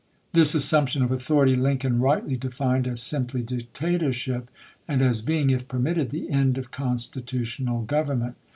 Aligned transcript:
This 0.33 0.55
assump 0.55 0.87
tion 0.87 1.03
of 1.03 1.11
authority 1.11 1.53
Lincoln 1.55 1.99
rightly 1.99 2.35
defined 2.35 2.87
as" 2.87 3.03
simply 3.03 3.43
dictatorship," 3.43 4.49
and 4.87 4.99
as 4.99 5.21
being, 5.21 5.51
if 5.51 5.67
permitted, 5.67 6.09
the 6.09 6.31
end 6.31 6.57
of 6.57 6.71
constitutional 6.71 7.83
government. 7.83 8.35